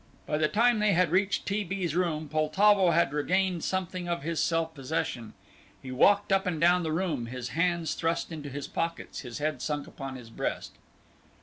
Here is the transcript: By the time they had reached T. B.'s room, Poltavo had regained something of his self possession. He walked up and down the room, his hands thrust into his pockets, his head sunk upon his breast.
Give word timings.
By 0.25 0.39
the 0.39 0.47
time 0.47 0.79
they 0.79 0.93
had 0.93 1.11
reached 1.11 1.45
T. 1.45 1.63
B.'s 1.63 1.93
room, 1.93 2.27
Poltavo 2.27 2.89
had 2.89 3.13
regained 3.13 3.63
something 3.63 4.09
of 4.09 4.23
his 4.23 4.39
self 4.39 4.73
possession. 4.73 5.35
He 5.79 5.91
walked 5.91 6.31
up 6.33 6.47
and 6.47 6.59
down 6.59 6.81
the 6.81 6.91
room, 6.91 7.27
his 7.27 7.49
hands 7.49 7.93
thrust 7.93 8.31
into 8.31 8.49
his 8.49 8.67
pockets, 8.67 9.19
his 9.19 9.37
head 9.37 9.61
sunk 9.61 9.85
upon 9.85 10.15
his 10.15 10.31
breast. 10.31 10.71